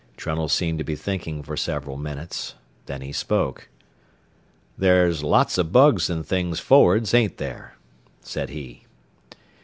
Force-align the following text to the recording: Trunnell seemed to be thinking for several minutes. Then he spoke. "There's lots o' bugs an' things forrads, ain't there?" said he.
Trunnell 0.17 0.47
seemed 0.49 0.79
to 0.79 0.83
be 0.83 0.95
thinking 0.95 1.43
for 1.43 1.55
several 1.55 1.95
minutes. 1.95 2.55
Then 2.87 3.01
he 3.01 3.11
spoke. 3.11 3.69
"There's 4.75 5.21
lots 5.23 5.59
o' 5.59 5.63
bugs 5.63 6.09
an' 6.09 6.23
things 6.23 6.59
forrads, 6.59 7.13
ain't 7.13 7.37
there?" 7.37 7.77
said 8.19 8.49
he. 8.49 8.87